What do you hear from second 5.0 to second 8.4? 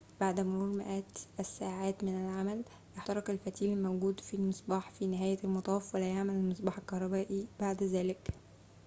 نهاية المطاف ولا يعمل المصباح الكهربائي بعد ذلك